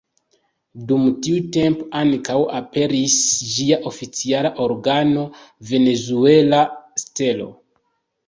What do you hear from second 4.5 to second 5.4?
organo